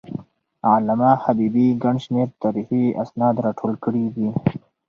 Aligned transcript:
علامه 0.71 1.11
حبيبي 1.23 1.67
ګڼ 1.83 1.95
شمېر 2.05 2.27
تاریخي 2.43 2.83
اسناد 3.03 3.35
راټول 3.45 3.73
کړي 3.83 4.05
دي. 4.15 4.29